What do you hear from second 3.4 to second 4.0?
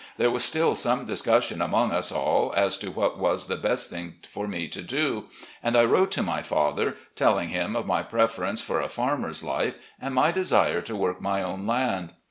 the best